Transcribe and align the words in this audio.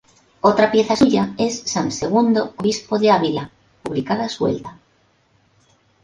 Otra 0.41 0.71
pieza 0.71 0.95
suya 0.95 1.35
es 1.37 1.59
"San 1.67 1.91
Segundo, 1.91 2.55
obispo 2.57 2.97
de 2.97 3.11
Ávila", 3.11 3.51
publicada 3.83 4.29
suelta. 4.29 4.79